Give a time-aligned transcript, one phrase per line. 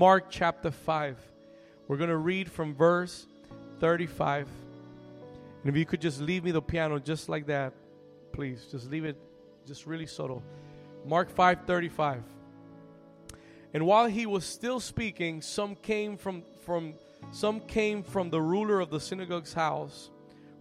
[0.00, 1.18] Mark chapter 5.
[1.86, 3.26] We're going to read from verse
[3.80, 4.48] 35.
[5.60, 7.74] And if you could just leave me the piano just like that,
[8.32, 8.64] please.
[8.70, 9.18] Just leave it
[9.66, 10.42] just really subtle.
[11.04, 12.22] Mark 5:35.
[13.74, 16.94] And while he was still speaking, some came from from
[17.30, 20.10] some came from the ruler of the synagogue's house,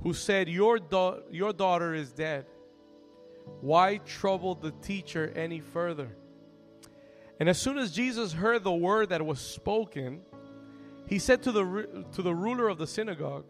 [0.03, 2.45] who said, "Your da- your daughter is dead.
[3.61, 6.09] Why trouble the teacher any further?"
[7.39, 10.21] And as soon as Jesus heard the word that was spoken,
[11.07, 13.45] he said to the to the ruler of the synagogue,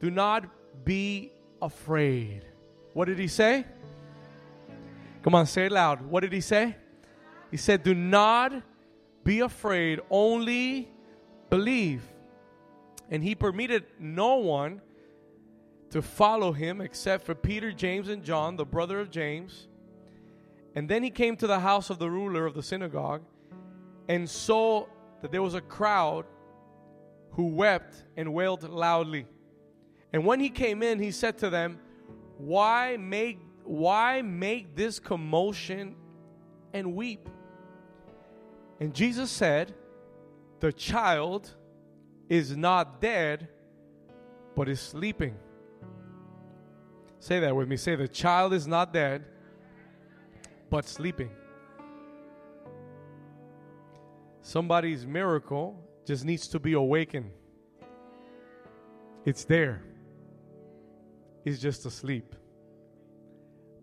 [0.00, 0.44] "Do not
[0.84, 2.44] be afraid."
[2.94, 3.66] What did he say?
[5.22, 6.02] Come on, say it loud.
[6.02, 6.76] What did he say?
[7.50, 8.62] He said, "Do not
[9.24, 10.88] be afraid, only
[11.50, 12.02] believe."
[13.10, 14.80] And he permitted no one
[15.90, 19.66] to follow him except for Peter, James, and John, the brother of James.
[20.74, 23.22] And then he came to the house of the ruler of the synagogue
[24.08, 24.86] and saw
[25.22, 26.24] that there was a crowd
[27.32, 29.26] who wept and wailed loudly.
[30.12, 31.78] And when he came in, he said to them,
[32.38, 35.94] Why make why make this commotion
[36.72, 37.28] and weep?
[38.80, 39.74] And Jesus said,
[40.60, 41.54] The child
[42.30, 43.48] is not dead,
[44.56, 45.36] but is sleeping.
[47.20, 47.76] Say that with me.
[47.76, 49.24] Say, The child is not dead,
[50.70, 51.30] but sleeping.
[54.42, 57.30] Somebody's miracle just needs to be awakened.
[59.24, 59.82] It's there.
[61.44, 62.34] It's just asleep.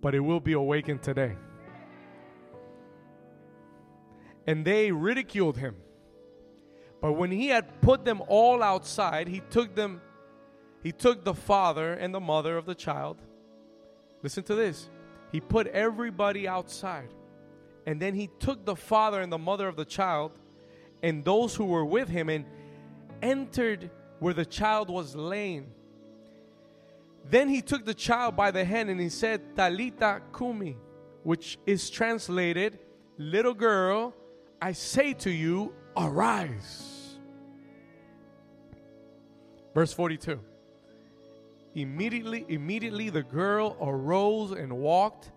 [0.01, 1.35] But it will be awakened today.
[4.47, 5.75] And they ridiculed him.
[7.01, 10.01] But when he had put them all outside, he took them
[10.81, 13.17] he took the father and the mother of the child.
[14.21, 14.87] Listen to this.
[15.31, 17.09] He put everybody outside.
[17.85, 20.39] And then he took the father and the mother of the child
[21.03, 22.45] and those who were with him and
[23.21, 25.71] entered where the child was laying.
[27.29, 30.77] Then he took the child by the hand and he said, Talita Kumi,
[31.23, 32.79] which is translated,
[33.17, 34.13] Little girl,
[34.61, 37.17] I say to you, arise.
[39.73, 40.39] Verse 42.
[41.75, 45.31] Immediately, immediately the girl arose and walked,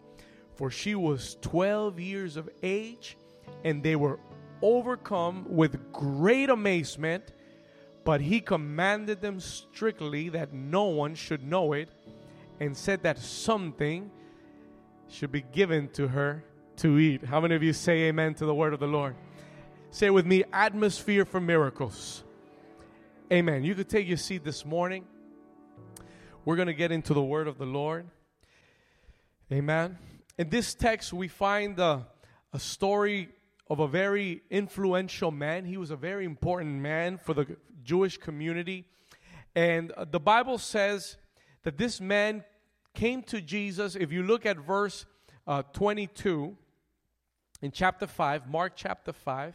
[0.54, 3.16] for she was 12 years of age,
[3.65, 4.21] and they were
[4.62, 7.32] overcome with great amazement.
[8.04, 11.91] But he commanded them strictly that no one should know it,
[12.60, 14.10] and said that something
[15.09, 16.44] should be given to her
[16.76, 17.25] to eat.
[17.25, 19.16] How many of you say amen to the word of the Lord?
[19.91, 22.22] Say with me, atmosphere for miracles.
[23.32, 23.65] Amen.
[23.65, 25.05] You could take your seat this morning.
[26.48, 28.06] We're going to get into the word of the Lord.
[29.53, 29.98] Amen.
[30.38, 32.06] In this text, we find a,
[32.54, 33.28] a story
[33.69, 35.66] of a very influential man.
[35.66, 38.87] He was a very important man for the Jewish community.
[39.54, 41.19] And uh, the Bible says
[41.64, 42.44] that this man
[42.94, 43.94] came to Jesus.
[43.94, 45.04] If you look at verse
[45.47, 46.56] uh, 22
[47.60, 49.54] in chapter 5, Mark chapter 5,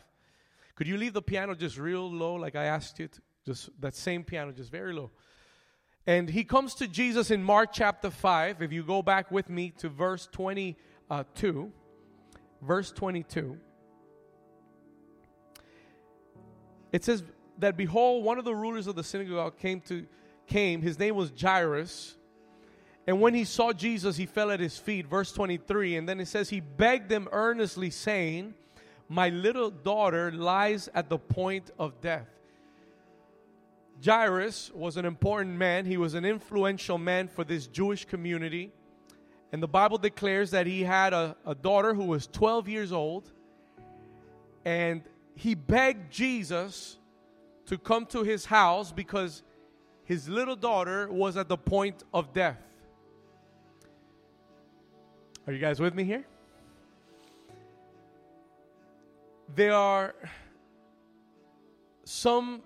[0.76, 3.22] could you leave the piano just real low, like I asked you to?
[3.48, 5.10] Just that same piano, just very low.
[6.06, 8.62] And he comes to Jesus in Mark chapter 5.
[8.62, 11.72] If you go back with me to verse 22,
[12.62, 13.58] verse 22,
[16.92, 17.24] it says
[17.60, 20.06] that behold, one of the rulers of the synagogue came to
[20.48, 20.82] came.
[20.82, 22.16] His name was Jairus.
[23.06, 25.08] And when he saw Jesus, he fell at his feet.
[25.08, 25.98] Verse 23.
[25.98, 28.54] And then it says, He begged them earnestly, saying,
[29.10, 32.28] My little daughter lies at the point of death.
[34.04, 35.86] Jairus was an important man.
[35.86, 38.72] He was an influential man for this Jewish community.
[39.52, 43.32] And the Bible declares that he had a, a daughter who was 12 years old.
[44.66, 45.04] And
[45.36, 46.98] he begged Jesus
[47.68, 49.44] to come to his house because
[50.06, 52.60] his little daughter was at the point of death.
[55.48, 56.26] Are you guys with me here?
[59.56, 60.16] There are
[62.06, 62.62] some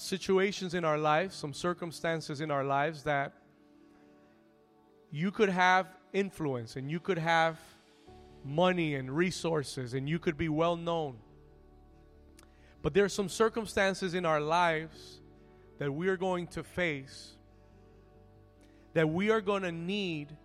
[0.00, 3.32] situations in our lives, some circumstances in our lives that
[5.10, 7.58] you could have influence and you could have
[8.44, 11.16] money and resources and you could be well known.
[12.82, 15.20] But there are some circumstances in our lives
[15.78, 17.36] that we are going to face
[18.92, 20.36] that we are going to need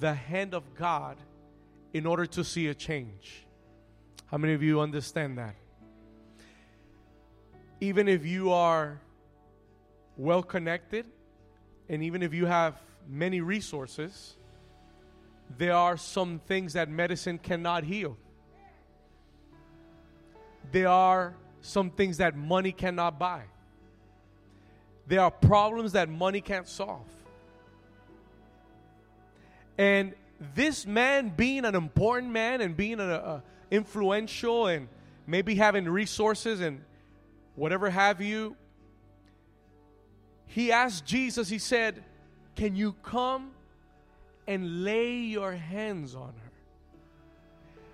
[0.00, 1.16] the hand of God
[1.92, 3.46] in order to see a change.
[4.26, 5.54] How many of you understand that?
[7.80, 9.00] Even if you are
[10.16, 11.06] well connected
[11.88, 14.36] and even if you have many resources,
[15.56, 18.16] there are some things that medicine cannot heal.
[20.72, 23.42] There are some things that money cannot buy.
[25.06, 27.08] There are problems that money can't solve.
[29.78, 30.14] And
[30.54, 34.88] this man, being an important man and being an influential and
[35.26, 36.84] maybe having resources and
[37.58, 38.56] whatever have you,
[40.46, 42.02] he asked Jesus, he said,
[42.56, 43.50] Can you come
[44.46, 46.52] and lay your hands on her?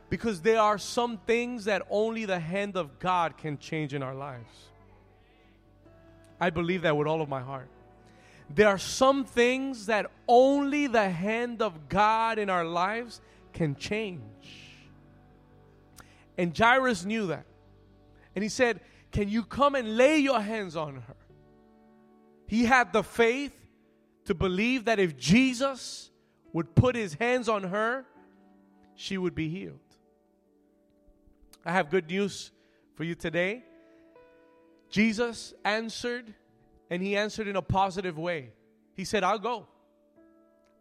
[0.08, 4.14] Because there are some things that only the hand of God can change in our
[4.14, 4.70] lives.
[6.40, 7.68] I believe that with all of my heart.
[8.50, 13.20] There are some things that only the hand of God in our lives
[13.52, 14.20] can change.
[16.36, 17.46] And Jairus knew that.
[18.34, 18.80] And he said,
[19.14, 21.16] Can you come and lay your hands on her?
[22.48, 23.54] He had the faith
[24.24, 26.10] to believe that if Jesus
[26.52, 28.06] would put his hands on her,
[28.96, 29.78] she would be healed.
[31.64, 32.50] I have good news
[32.96, 33.62] for you today.
[34.90, 36.34] Jesus answered,
[36.90, 38.50] and he answered in a positive way.
[38.94, 39.68] He said, I'll go.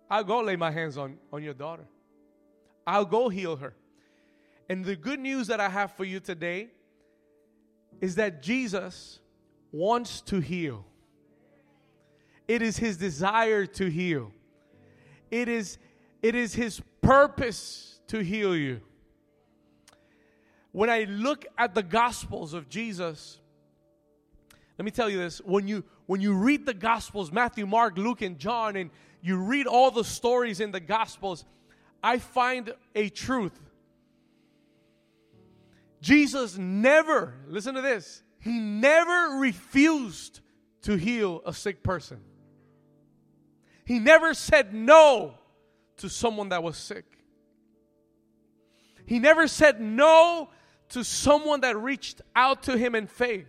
[0.10, 1.86] I'll go lay my hands on, on your daughter.
[2.88, 3.76] I'll go heal her.
[4.70, 6.70] And the good news that I have for you today
[8.04, 9.22] is that Jesus
[9.72, 10.84] wants to heal.
[12.50, 14.34] It is his desire to heal.
[15.32, 15.78] It is,
[16.22, 18.82] it is his purpose to heal you.
[20.74, 23.40] When I look at the gospels of Jesus,
[24.78, 25.40] let me tell you this.
[25.40, 28.90] When you when you read the gospels, Matthew, Mark, Luke, and John, and
[29.22, 31.46] you read all the stories in the gospels,
[32.04, 33.58] I find a truth.
[36.04, 40.42] Jesus never, listen to this, he never refused
[40.82, 42.20] to heal a sick person.
[43.86, 45.36] He never said no
[45.98, 47.06] to someone that was sick.
[49.06, 50.50] He never said no
[50.90, 53.48] to someone that reached out to him in faith.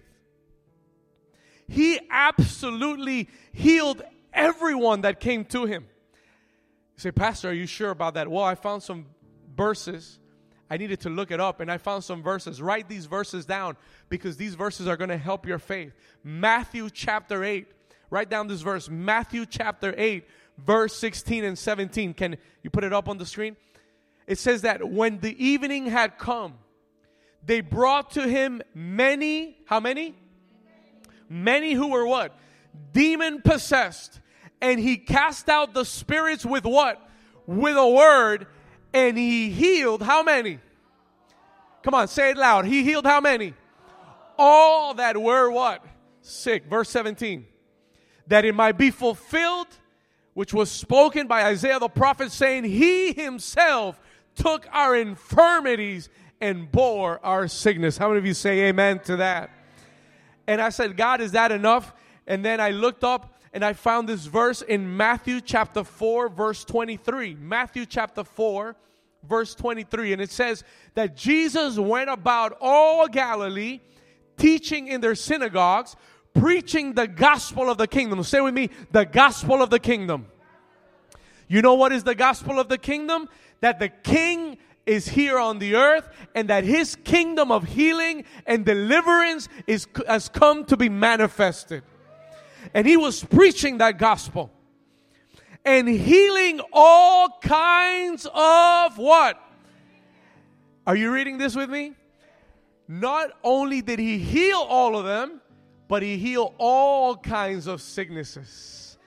[1.66, 4.00] He absolutely healed
[4.32, 5.86] everyone that came to him.
[6.94, 8.28] You say, Pastor, are you sure about that?
[8.28, 9.06] Well, I found some
[9.56, 10.20] verses.
[10.74, 12.60] I needed to look it up and I found some verses.
[12.60, 13.76] Write these verses down
[14.08, 15.92] because these verses are going to help your faith.
[16.24, 17.68] Matthew chapter 8,
[18.10, 20.26] Write down this verse Matthew chapter 8,
[20.58, 22.12] verse 16 and 17.
[22.14, 23.56] Can you put it up on the screen?
[24.26, 26.54] It says that when the evening had come,
[27.46, 30.16] they brought to him many, how many?
[31.28, 32.36] Many who were what?
[32.92, 34.20] Demon possessed.
[34.60, 37.00] And he cast out the spirits with what?
[37.46, 38.48] With a word.
[38.94, 40.60] And he healed how many?
[41.82, 42.64] Come on, say it loud.
[42.64, 43.52] He healed how many?
[44.38, 45.84] All that were what?
[46.22, 46.64] Sick.
[46.66, 47.46] Verse 17
[48.26, 49.68] that it might be fulfilled,
[50.34, 54.00] which was spoken by Isaiah the prophet, saying, He himself
[54.34, 56.08] took our infirmities
[56.40, 57.96] and bore our sickness.
[57.96, 59.50] How many of you say amen to that?
[60.46, 61.92] And I said, God, is that enough?
[62.26, 66.64] And then I looked up and I found this verse in Matthew chapter 4, verse
[66.64, 67.36] 23.
[67.36, 68.76] Matthew chapter 4,
[69.26, 70.12] verse 23.
[70.12, 70.64] And it says
[70.94, 73.80] that Jesus went about all Galilee,
[74.36, 75.96] teaching in their synagogues
[76.34, 78.22] preaching the gospel of the kingdom.
[78.22, 80.26] Say with me, the gospel of the kingdom.
[81.48, 83.28] You know what is the gospel of the kingdom?
[83.60, 88.64] That the king is here on the earth and that his kingdom of healing and
[88.64, 91.82] deliverance is, has come to be manifested.
[92.72, 94.50] And he was preaching that gospel
[95.64, 99.40] and healing all kinds of what?
[100.86, 101.94] Are you reading this with me?
[102.86, 105.40] Not only did he heal all of them,
[105.88, 108.98] but he healed all kinds of sicknesses.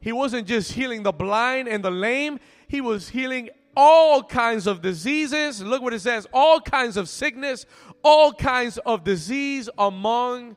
[0.00, 4.80] He wasn't just healing the blind and the lame, he was healing all kinds of
[4.80, 5.62] diseases.
[5.62, 7.66] Look what it says all kinds of sickness,
[8.02, 10.56] all kinds of disease among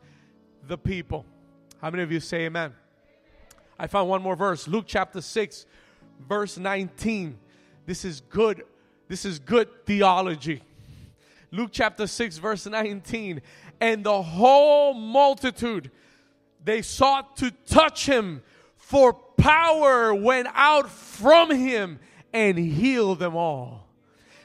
[0.66, 1.26] the people.
[1.82, 2.74] How many of you say amen?
[3.78, 5.66] I found one more verse, Luke chapter 6,
[6.28, 7.38] verse 19.
[7.86, 8.64] This is good.
[9.08, 10.62] This is good theology.
[11.52, 13.42] Luke chapter 6, verse 19
[13.82, 15.92] and the whole multitude
[16.64, 18.42] they sought to touch him
[18.76, 22.00] for power went out from him
[22.34, 23.88] and healed them all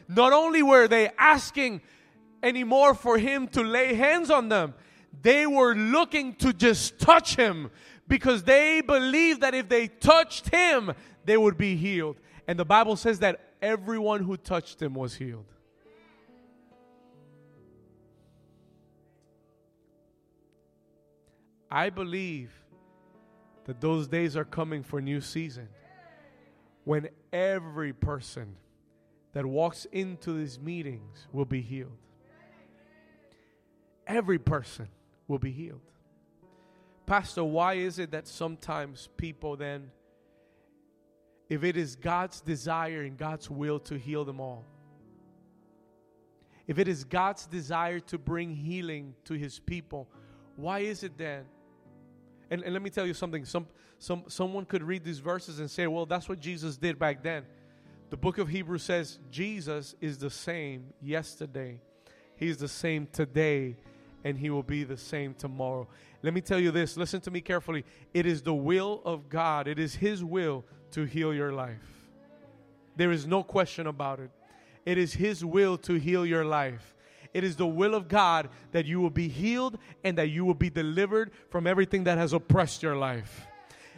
[0.09, 1.81] not only were they asking
[2.43, 4.75] anymore for him to lay hands on them
[5.23, 7.71] they were looking to just touch him
[8.09, 10.93] because they believed that if they touched him
[11.25, 12.17] they would be healed.
[12.47, 15.47] And the bible says that everyone who touched him was healed.
[21.71, 22.53] I believe
[23.65, 25.69] that those days are coming for new season.
[26.85, 28.57] When every person
[29.33, 31.99] that walks into these meetings will be healed.
[34.07, 34.87] every person
[35.29, 35.91] will be healed.
[37.07, 39.91] Pastor, why is it that sometimes people then,
[41.49, 44.65] if it is God's desire and God's will to heal them all,
[46.67, 50.09] if it is God's desire to bring healing to his people,
[50.57, 51.45] why is it then?
[52.51, 53.45] And, and let me tell you something.
[53.45, 53.67] Some,
[53.99, 57.45] some, someone could read these verses and say, well, that's what Jesus did back then.
[58.11, 61.81] The book of Hebrews says Jesus is the same yesterday,
[62.37, 63.77] He's the same today,
[64.25, 65.87] and He will be the same tomorrow.
[66.23, 67.85] Let me tell you this listen to me carefully.
[68.13, 72.09] It is the will of God, it is His will to heal your life.
[72.97, 74.31] There is no question about it.
[74.87, 76.95] It is His will to heal your life.
[77.33, 80.55] It is the will of God that you will be healed and that you will
[80.55, 83.47] be delivered from everything that has oppressed your life.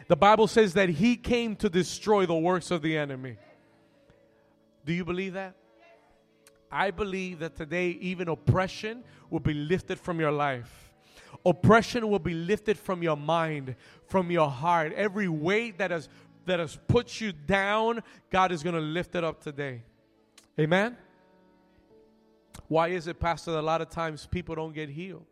[0.07, 3.37] The Bible says that He came to destroy the works of the enemy.
[4.85, 5.55] Do you believe that?
[6.71, 10.91] I believe that today, even oppression will be lifted from your life.
[11.45, 13.75] Oppression will be lifted from your mind,
[14.07, 14.93] from your heart.
[14.93, 16.09] Every weight that has
[16.47, 19.83] that has put you down, God is going to lift it up today.
[20.59, 20.97] Amen.
[22.67, 25.25] Why is it, Pastor, that a lot of times people don't get healed?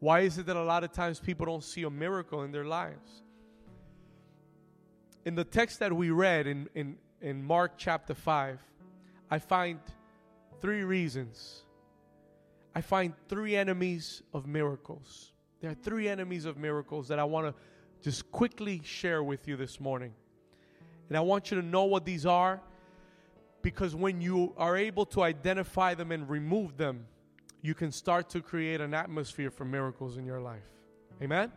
[0.00, 2.64] Why is it that a lot of times people don't see a miracle in their
[2.64, 3.22] lives?
[5.24, 8.58] In the text that we read in, in, in Mark chapter 5,
[9.30, 9.78] I find
[10.66, 11.62] three reasons.
[12.74, 15.30] I find three enemies of miracles.
[15.60, 17.54] There are three enemies of miracles that I want to
[18.02, 20.12] just quickly share with you this morning.
[21.08, 22.60] And I want you to know what these are
[23.62, 27.06] because when you are able to identify them and remove them,
[27.62, 30.66] you can start to create an atmosphere for miracles in your life.
[31.22, 31.52] Amen?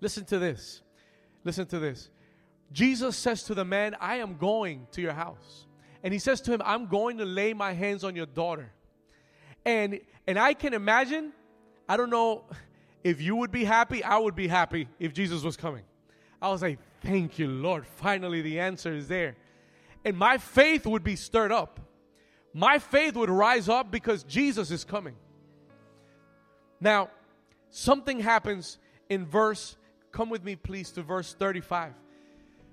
[0.00, 0.82] Listen to this.
[1.44, 2.10] Listen to this.
[2.72, 5.66] Jesus says to the man, I am going to your house.
[6.02, 8.70] And he says to him, I'm going to lay my hands on your daughter.
[9.64, 11.32] And and I can imagine,
[11.88, 12.44] I don't know
[13.04, 15.84] if you would be happy, I would be happy if Jesus was coming.
[16.42, 17.86] I was like, thank you, Lord.
[17.86, 19.36] Finally, the answer is there.
[20.04, 21.80] And my faith would be stirred up.
[22.52, 25.14] My faith would rise up because Jesus is coming.
[26.80, 27.10] Now,
[27.70, 29.76] something happens in verse,
[30.10, 31.92] come with me, please, to verse 35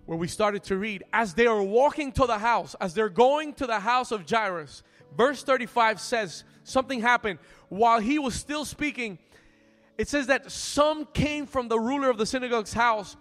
[0.06, 3.54] where we started to read, as they are walking to the house, as they're going
[3.54, 4.84] to the house of Jairus,
[5.16, 7.40] verse 35 says something happened.
[7.70, 9.18] While he was still speaking,
[9.98, 13.16] it says that some came from the ruler of the synagogue's house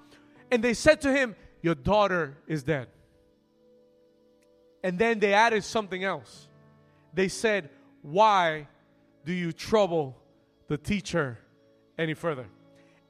[0.50, 2.88] and they said to him, Your daughter is dead.
[4.82, 6.48] And then they added something else.
[7.14, 7.70] They said,
[8.02, 8.66] Why
[9.24, 10.16] do you trouble
[10.66, 11.38] the teacher
[11.96, 12.46] any further?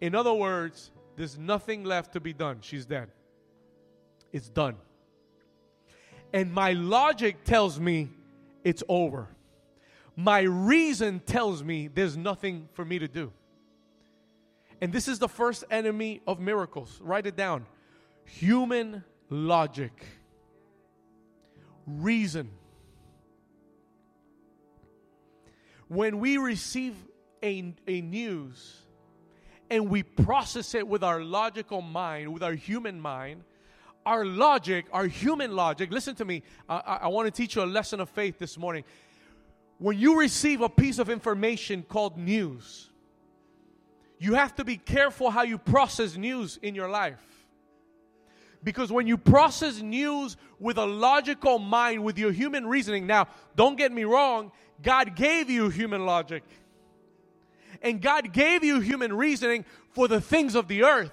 [0.01, 2.59] In other words, there's nothing left to be done.
[2.61, 3.09] She's dead
[4.33, 4.77] it's done.
[6.33, 8.09] And my logic tells me
[8.65, 9.29] it's over.
[10.17, 13.33] My reason tells me there's nothing for me to do.
[14.81, 16.99] And this is the first enemy of miracles.
[17.03, 17.67] Write it down
[18.25, 19.93] human logic,
[21.87, 22.51] reason.
[25.89, 26.95] When we receive
[27.43, 28.81] a, a news
[29.71, 33.45] and we process it with our logical mind, with our human mind,
[34.05, 36.43] our logic, our human logic, listen to me.
[36.69, 38.85] I, I want to teach you a lesson of faith this morning.
[39.79, 42.89] When you receive a piece of information called news,
[44.19, 47.21] you have to be careful how you process news in your life.
[48.65, 53.77] Because when you process news with a logical mind, with your human reasoning, now, don't
[53.77, 56.45] get me wrong, God gave you human logic.
[57.83, 61.11] And God gave you human reasoning for the things of the earth.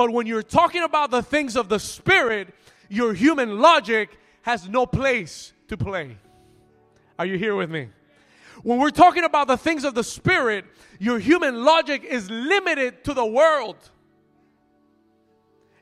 [0.00, 2.54] But when you're talking about the things of the Spirit,
[2.88, 4.08] your human logic
[4.40, 6.16] has no place to play.
[7.18, 7.90] Are you here with me?
[8.62, 10.64] When we're talking about the things of the Spirit,
[10.98, 13.76] your human logic is limited to the world.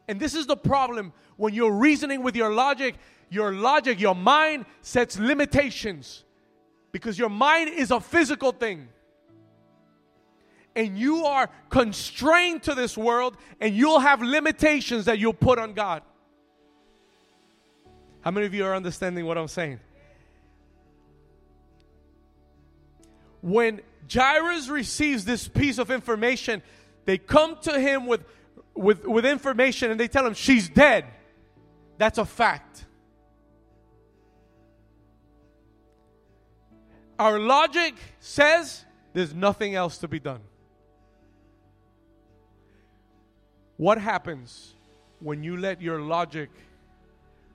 [0.08, 2.96] And this is the problem when you're reasoning with your logic,
[3.30, 6.24] your logic, your mind sets limitations
[6.90, 8.88] because your mind is a physical thing
[10.78, 15.72] and you are constrained to this world and you'll have limitations that you'll put on
[15.72, 16.02] God.
[18.20, 19.80] How many of you are understanding what I'm saying?
[23.42, 23.80] When
[24.12, 26.62] Jairus receives this piece of information,
[27.06, 28.24] they come to him with,
[28.76, 31.06] with, with information and they tell him she's dead.
[31.96, 32.84] That's a fact.
[37.18, 40.40] Our logic says there's nothing else to be done.
[43.78, 44.74] What happens
[45.20, 46.50] when you let your logic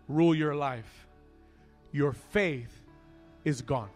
[0.07, 1.05] rule your life?
[1.91, 2.81] Your faith
[3.45, 3.89] is gone.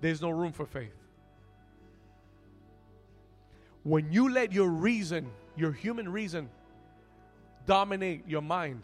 [0.00, 0.94] there's no room for faith.
[3.82, 6.48] When you let your reason, your human reason,
[7.66, 8.82] dominate your mind,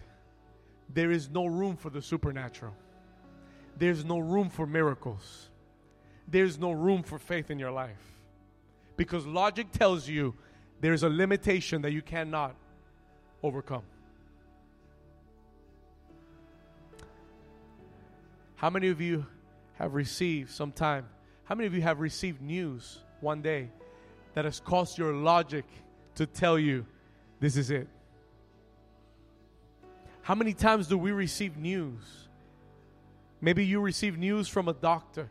[0.93, 2.75] there is no room for the supernatural.
[3.79, 5.49] There's no room for miracles.
[6.29, 8.05] There's no room for faith in your life.
[8.97, 10.35] Because logic tells you
[10.81, 12.55] there's a limitation that you cannot
[13.43, 13.83] overcome.
[18.57, 19.27] How many of you
[19.75, 21.07] have received sometime?
[21.45, 23.69] How many of you have received news one day
[24.35, 25.65] that has caused your logic
[26.15, 26.87] to tell you
[27.41, 27.89] this is it?
[30.23, 32.29] How many times do we receive news?
[33.43, 35.29] Maybe you receive news from a doctor.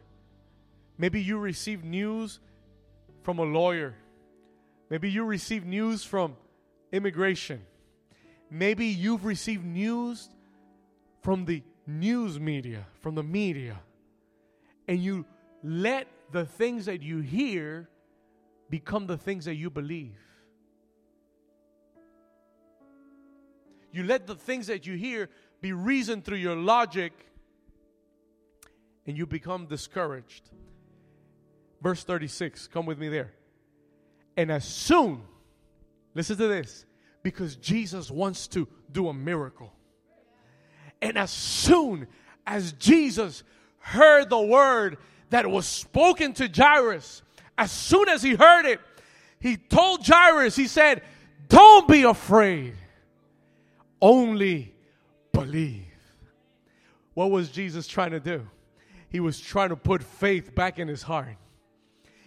[0.99, 2.39] Maybe you receive news
[3.23, 3.95] from a lawyer.
[4.93, 6.35] Maybe you receive news from
[6.91, 7.63] immigration.
[8.51, 10.29] Maybe you've received news
[11.23, 13.79] from the news media, from the media.
[14.87, 15.25] And you
[15.63, 17.89] let the things that you hear
[18.69, 20.19] become the things that you believe.
[23.91, 25.27] You let the things that you hear
[25.59, 27.13] be reasoned through your logic,
[29.07, 30.51] and you become discouraged.
[31.81, 33.33] Verse 36, come with me there.
[34.35, 35.21] And as soon,
[36.13, 36.85] listen to this,
[37.21, 39.71] because Jesus wants to do a miracle.
[41.01, 42.07] And as soon
[42.45, 43.43] as Jesus
[43.79, 44.97] heard the word
[45.29, 47.21] that was spoken to Jairus,
[47.57, 48.79] as soon as he heard it,
[49.39, 51.01] he told Jairus, he said,
[51.49, 52.75] Don't be afraid,
[54.01, 54.73] only
[55.31, 55.85] believe.
[57.13, 58.47] What was Jesus trying to do?
[59.09, 61.35] He was trying to put faith back in his heart.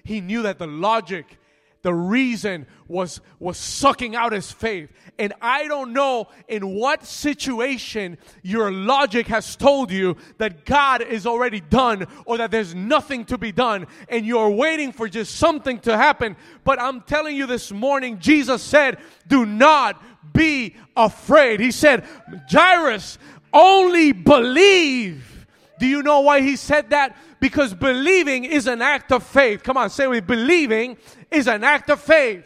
[0.05, 1.39] He knew that the logic
[1.87, 4.91] the reason was was sucking out his faith.
[5.21, 11.29] And i don't know in what situation your logic has told you that god is
[11.29, 15.79] already done or that there's nothing to be done and you're waiting for just something
[15.79, 16.35] to happen.
[16.65, 18.99] But i'm telling you this morning jesus said
[19.29, 21.61] do not be afraid.
[21.61, 22.05] He said
[22.51, 23.17] jairus
[23.53, 25.36] only believe
[25.79, 29.63] do you know why he said that because believing is an act of faith.
[29.63, 30.97] Come on, say with believing
[31.31, 32.45] is an act of faith.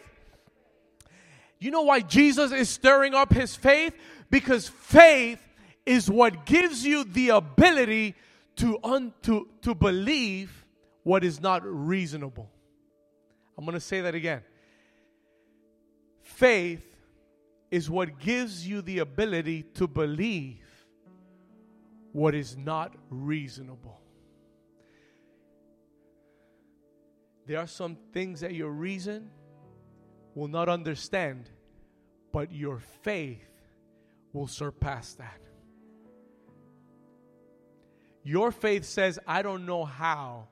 [1.58, 3.94] You know why Jesus is stirring up his faith?
[4.30, 5.40] Because faith
[5.84, 8.14] is what gives you the ability
[8.56, 10.64] to, un, to, to believe
[11.02, 12.50] what is not reasonable.
[13.56, 14.42] I'm going to say that again.
[16.22, 16.82] Faith
[17.70, 20.58] is what gives you the ability to believe
[22.12, 24.01] what is not reasonable.
[27.46, 29.31] There are some things that your reason
[30.35, 31.51] will not understand,
[32.33, 33.49] but your faith
[34.33, 35.40] will surpass that.
[38.23, 40.49] Your faith says, I don't know how,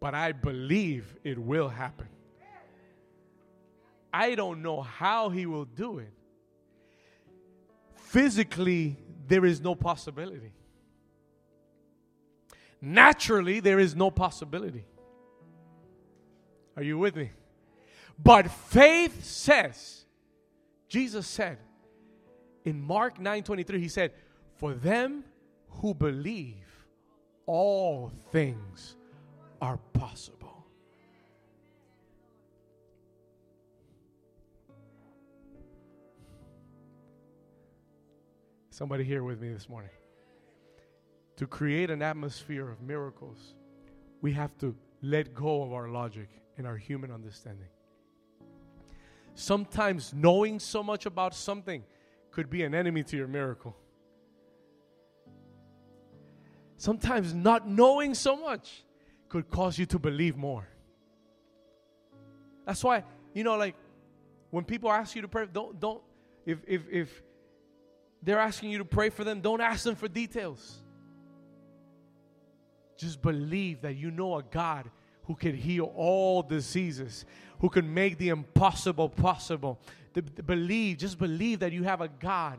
[0.00, 2.08] but I believe it will happen.
[4.12, 6.12] I don't know how he will do it.
[7.94, 8.96] Physically,
[9.26, 10.52] there is no possibility.
[12.80, 14.84] Naturally, there is no possibility.
[16.76, 17.30] Are you with me?
[18.22, 20.04] But faith says,
[20.88, 21.58] Jesus said
[22.64, 24.12] in Mark 9:23, he said,
[24.56, 25.24] For them
[25.68, 26.86] who believe,
[27.46, 28.96] all things
[29.60, 30.66] are possible.
[38.70, 39.90] Somebody here with me this morning.
[41.38, 43.54] To create an atmosphere of miracles,
[44.20, 47.68] we have to let go of our logic and our human understanding.
[49.34, 51.84] Sometimes knowing so much about something
[52.32, 53.76] could be an enemy to your miracle.
[56.76, 58.84] Sometimes not knowing so much
[59.28, 60.66] could cause you to believe more.
[62.66, 63.76] That's why, you know, like
[64.50, 66.02] when people ask you to pray, don't, don't,
[66.44, 67.22] if, if, if
[68.24, 70.82] they're asking you to pray for them, don't ask them for details.
[72.98, 74.90] Just believe that you know a God
[75.24, 77.24] who can heal all diseases,
[77.60, 79.78] who can make the impossible possible.
[80.12, 82.58] The, the believe, just believe that you have a God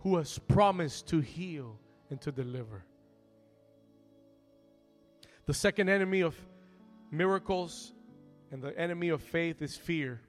[0.00, 1.78] who has promised to heal
[2.10, 2.84] and to deliver.
[5.46, 6.36] The second enemy of
[7.10, 7.92] miracles
[8.52, 10.20] and the enemy of faith is fear.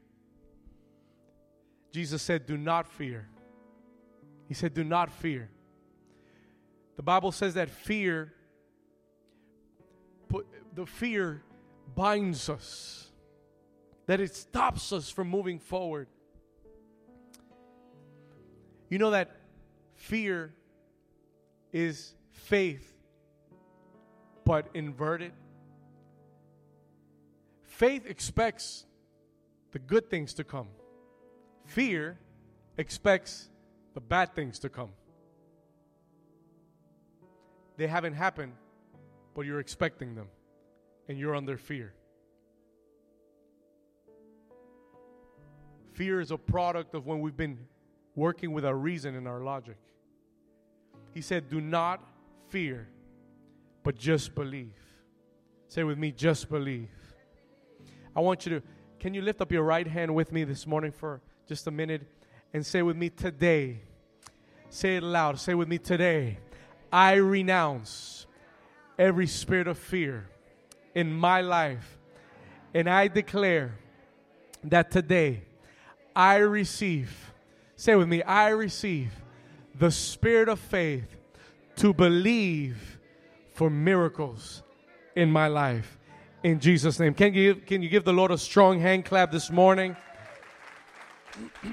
[1.91, 3.27] Jesus said, Do not fear.
[4.47, 5.49] He said, Do not fear.
[6.95, 8.33] The Bible says that fear,
[10.31, 11.43] put, the fear
[11.93, 13.11] binds us,
[14.07, 16.07] that it stops us from moving forward.
[18.89, 19.31] You know that
[19.95, 20.53] fear
[21.73, 22.93] is faith,
[24.45, 25.33] but inverted.
[27.63, 28.85] Faith expects
[29.71, 30.67] the good things to come.
[31.65, 32.19] Fear
[32.77, 33.49] expects
[33.93, 34.91] the bad things to come.
[37.77, 38.53] They haven't happened,
[39.33, 40.27] but you're expecting them
[41.07, 41.93] and you're under fear.
[45.93, 47.57] Fear is a product of when we've been
[48.15, 49.77] working with our reason and our logic.
[51.13, 52.03] He said, Do not
[52.49, 52.87] fear,
[53.83, 54.73] but just believe.
[55.67, 56.89] Say with me, just believe.
[58.15, 58.65] I want you to,
[58.99, 62.01] can you lift up your right hand with me this morning for just a minute
[62.53, 63.81] and say with me, Today,
[64.69, 66.39] say it loud, say with me, Today,
[66.91, 68.27] I renounce
[69.01, 70.29] every spirit of fear
[70.93, 71.97] in my life.
[72.73, 73.73] And I declare
[74.63, 75.41] that today
[76.15, 77.33] I receive,
[77.75, 79.11] say with me, I receive
[79.73, 81.17] the spirit of faith
[81.77, 82.99] to believe
[83.55, 84.61] for miracles
[85.15, 85.97] in my life.
[86.43, 87.15] In Jesus' name.
[87.15, 89.95] Can you, can you give the Lord a strong hand clap this morning?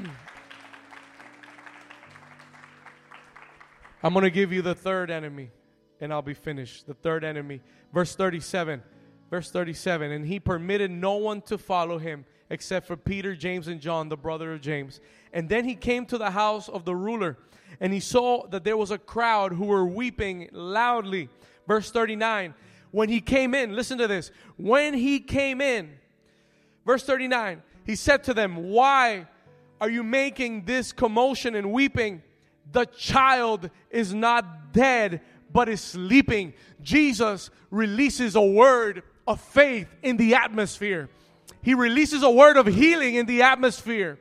[4.03, 5.51] I'm going to give you the third enemy
[6.01, 6.87] and I'll be finished.
[6.87, 7.61] The third enemy.
[7.93, 8.83] Verse 37.
[9.31, 10.13] Verse 37.
[10.13, 14.17] And he permitted no one to follow him except for Peter, James, and John, the
[14.17, 15.01] brother of James.
[15.33, 17.37] And then he came to the house of the ruler
[17.81, 21.29] and he saw that there was a crowd who were weeping loudly.
[21.67, 22.55] Verse 39.
[22.91, 24.31] When he came in, listen to this.
[24.57, 25.91] When he came in,
[26.87, 29.27] verse 39, he said to them, Why
[29.81, 32.23] are you making this commotion and weeping?
[32.73, 35.21] The child is not dead,
[35.53, 36.55] but is sleeping.
[36.83, 41.09] Jesus releases a word of faith in the atmosphere.
[41.63, 44.19] He releases a word of healing in the atmosphere.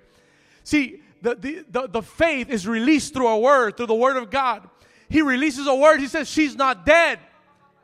[0.63, 4.29] See, the, the, the, the, faith is released through a word, through the word of
[4.29, 4.69] God.
[5.09, 5.99] He releases a word.
[5.99, 7.19] He says, She's not dead.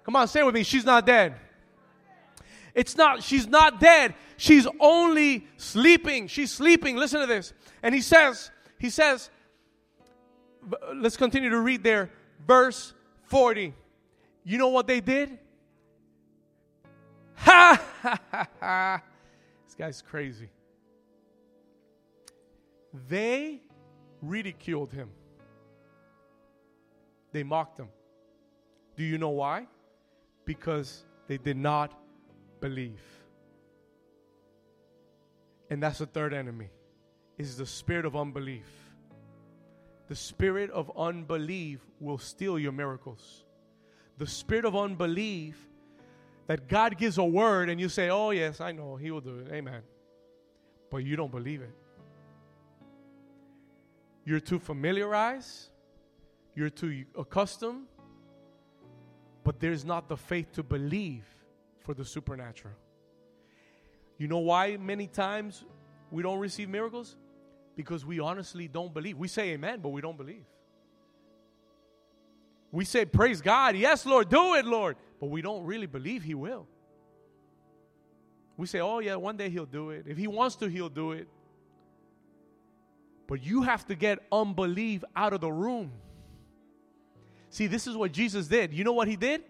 [0.03, 0.63] Come on, say with me.
[0.63, 1.35] She's not dead.
[2.75, 4.15] It's not, she's not dead.
[4.35, 6.27] She's only sleeping.
[6.27, 6.97] She's sleeping.
[6.97, 7.53] Listen to this.
[7.81, 9.29] And he says, He says,
[10.95, 12.09] let's continue to read there.
[12.45, 12.93] Verse
[13.33, 13.73] 40.
[14.43, 15.29] You know what they did?
[17.35, 19.01] Ha ha ha ha.
[19.65, 20.49] This guy's crazy.
[23.09, 23.59] They
[24.21, 25.09] ridiculed him,
[27.31, 27.89] they mocked him.
[28.95, 29.65] Do you know why?
[30.45, 31.91] Because they did not
[32.61, 33.01] believe.
[35.71, 36.69] And that's the third enemy
[37.39, 38.82] is the spirit of unbelief.
[40.07, 43.45] The spirit of unbelief will steal your miracles.
[44.17, 45.57] The spirit of unbelief
[46.47, 49.39] that God gives a word and you say, Oh, yes, I know, He will do
[49.39, 49.51] it.
[49.51, 49.81] Amen.
[50.91, 51.73] But you don't believe it.
[54.25, 55.69] You're too familiarized,
[56.55, 57.87] you're too accustomed,
[59.43, 61.25] but there's not the faith to believe
[61.81, 62.73] for the supernatural.
[64.17, 65.65] You know why many times
[66.11, 67.17] we don't receive miracles?
[67.75, 69.17] Because we honestly don't believe.
[69.17, 70.45] We say amen, but we don't believe.
[72.71, 76.35] We say, Praise God, yes, Lord, do it, Lord, but we don't really believe He
[76.35, 76.67] will.
[78.57, 80.05] We say, Oh, yeah, one day He'll do it.
[80.07, 81.27] If He wants to, He'll do it.
[83.27, 85.91] But you have to get unbelief out of the room.
[87.49, 88.73] See, this is what Jesus did.
[88.73, 89.43] You know what he did?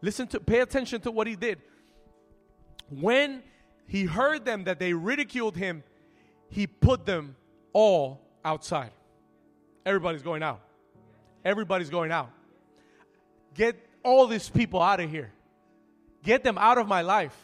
[0.00, 1.58] Listen to pay attention to what he did.
[2.88, 3.42] When
[3.86, 5.82] he heard them that they ridiculed him,
[6.48, 7.36] he put them
[7.72, 8.90] all outside.
[9.84, 10.60] Everybody's going out.
[11.44, 12.30] Everybody's going out.
[13.54, 15.32] Get all these people out of here.
[16.22, 17.36] Get them out of my life.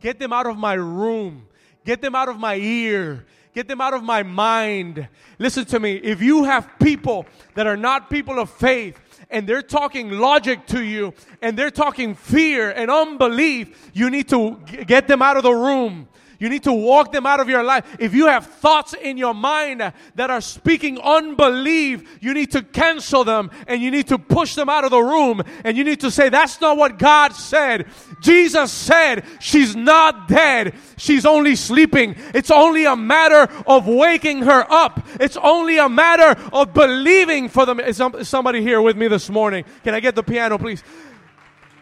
[0.00, 1.48] Get them out of my room.
[1.84, 3.26] Get them out of my ear.
[3.52, 5.08] Get them out of my mind.
[5.38, 5.96] Listen to me.
[5.96, 8.98] If you have people that are not people of faith,
[9.30, 14.56] and they're talking logic to you and they're talking fear and unbelief, you need to
[14.86, 16.08] get them out of the room.
[16.40, 17.84] You need to walk them out of your life.
[17.98, 23.24] If you have thoughts in your mind that are speaking unbelief, you need to cancel
[23.24, 26.10] them and you need to push them out of the room and you need to
[26.10, 27.86] say, that's not what God said.
[28.22, 30.74] Jesus said, she's not dead.
[30.96, 32.16] She's only sleeping.
[32.34, 35.06] It's only a matter of waking her up.
[35.20, 37.80] It's only a matter of believing for them.
[37.80, 39.64] Is somebody here with me this morning?
[39.84, 40.82] Can I get the piano, please?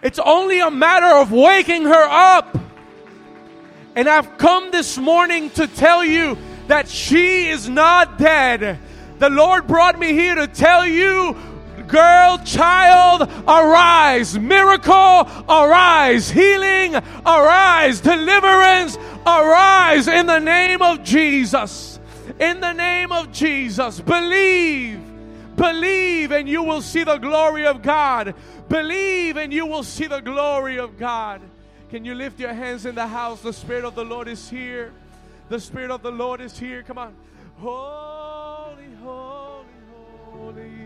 [0.02, 2.58] It's only a matter of waking her up.
[3.94, 8.78] And I've come this morning to tell you that she is not dead.
[9.18, 11.36] The Lord brought me here to tell you
[11.88, 14.38] girl, child, arise.
[14.38, 16.30] Miracle, arise.
[16.30, 18.00] Healing, arise.
[18.00, 18.96] Deliverance,
[19.26, 21.98] arise in the name of Jesus.
[22.38, 24.00] In the name of Jesus.
[24.00, 25.00] Believe.
[25.56, 28.34] Believe and you will see the glory of God.
[28.68, 31.40] Believe and you will see the glory of God.
[31.90, 33.40] Can you lift your hands in the house?
[33.40, 34.92] The Spirit of the Lord is here.
[35.48, 36.82] The Spirit of the Lord is here.
[36.82, 37.14] Come on.
[37.58, 39.64] Holy, holy,
[40.30, 40.77] holy.